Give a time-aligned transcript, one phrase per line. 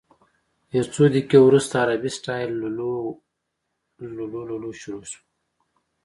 [0.75, 2.51] یو څو دقیقې وروسته عربي سټایل
[4.01, 5.21] لللووللوو شروع شوه.